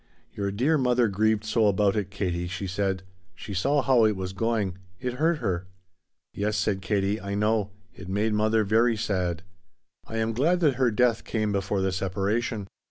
[0.33, 3.03] "Your dear mother grieved so about it, Katie," she said.
[3.35, 4.79] "She saw how it was going.
[4.99, 5.67] It hurt her."
[6.33, 7.69] "Yes," said Katie, "I know.
[7.93, 9.43] It made mother very sad."
[10.07, 12.65] "I am glad that her death came before the separation."